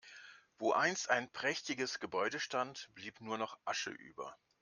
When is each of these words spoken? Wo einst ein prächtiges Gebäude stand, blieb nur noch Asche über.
Wo 0.57 0.71
einst 0.71 1.11
ein 1.11 1.31
prächtiges 1.31 1.99
Gebäude 1.99 2.39
stand, 2.39 2.89
blieb 2.95 3.21
nur 3.21 3.37
noch 3.37 3.59
Asche 3.65 3.91
über. 3.91 4.35